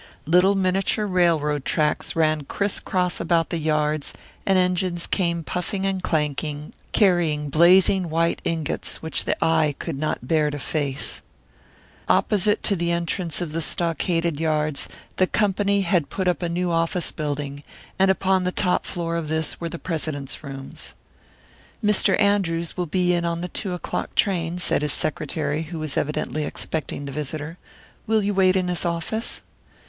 Little 0.25 0.55
miniature 0.55 1.05
railroad 1.05 1.63
tracks 1.63 2.15
ran 2.15 2.45
crisscross 2.45 3.19
about 3.19 3.51
the 3.51 3.59
yards, 3.59 4.13
and 4.47 4.57
engines 4.57 5.05
came 5.05 5.43
puffing 5.43 5.85
and 5.85 6.01
clanking, 6.01 6.73
carrying 6.91 7.49
blazing 7.51 8.09
white 8.09 8.41
ingots 8.43 9.03
which 9.03 9.25
the 9.25 9.35
eye 9.45 9.75
could 9.77 9.99
not 9.99 10.27
bear 10.27 10.49
to 10.49 10.57
face. 10.57 11.21
Opposite 12.09 12.63
to 12.63 12.75
the 12.75 12.91
entrance 12.91 13.41
of 13.41 13.51
the 13.51 13.61
stockaded 13.61 14.39
yards, 14.39 14.87
the 15.17 15.27
Company 15.27 15.81
had 15.81 16.09
put 16.09 16.27
up 16.27 16.41
a 16.41 16.49
new 16.49 16.71
office 16.71 17.11
building, 17.11 17.61
and 17.99 18.09
upon 18.09 18.43
the 18.43 18.51
top 18.51 18.87
floor 18.87 19.15
of 19.15 19.27
this 19.27 19.61
were 19.61 19.69
the 19.69 19.77
president's 19.77 20.43
rooms. 20.43 20.95
"Mr. 21.85 22.19
Andrews 22.19 22.75
will 22.75 22.87
be 22.87 23.13
in 23.13 23.23
on 23.23 23.41
the 23.41 23.49
two 23.49 23.73
o'clock 23.73 24.15
train," 24.15 24.57
said 24.57 24.81
his 24.81 24.93
secretary, 24.93 25.61
who 25.61 25.77
was 25.77 25.95
evidently 25.95 26.43
expecting 26.43 27.05
the 27.05 27.11
visitor. 27.11 27.59
"Will 28.07 28.23
you 28.23 28.33
wait 28.33 28.55
in 28.55 28.67
his 28.67 28.83
office?" 28.83 29.43